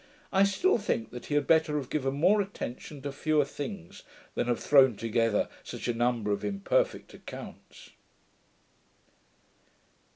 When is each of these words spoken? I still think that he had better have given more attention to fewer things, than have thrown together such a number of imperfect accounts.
I 0.33 0.45
still 0.45 0.79
think 0.79 1.11
that 1.11 1.27
he 1.27 1.35
had 1.35 1.45
better 1.45 1.75
have 1.77 1.91
given 1.91 2.15
more 2.15 2.41
attention 2.41 3.03
to 3.03 3.11
fewer 3.11 3.45
things, 3.45 4.01
than 4.33 4.47
have 4.47 4.59
thrown 4.59 4.95
together 4.95 5.47
such 5.63 5.87
a 5.87 5.93
number 5.93 6.31
of 6.31 6.43
imperfect 6.43 7.13
accounts. 7.13 7.91